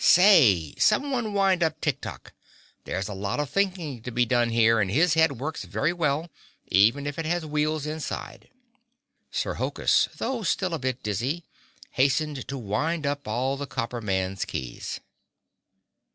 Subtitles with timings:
[0.03, 0.73] "Say!
[0.79, 2.33] Some one wind up Tik Tok.
[2.85, 6.31] There's a lot of thinking to be done here and his head works very well,
[6.69, 8.49] even if it has wheels inside."
[9.29, 11.45] Sir Hokus, though still a bit dizzy,
[11.91, 15.01] hastened to wind up all the Copper Man's keys.